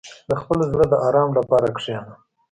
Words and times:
•د 0.29 0.31
خپل 0.41 0.59
زړه 0.71 0.85
د 0.89 0.93
آرام 1.07 1.29
لپاره 1.39 1.67
کښېنه. 1.77 2.13